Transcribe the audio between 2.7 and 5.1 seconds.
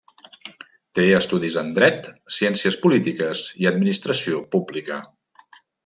Polítiques i Administració Pública.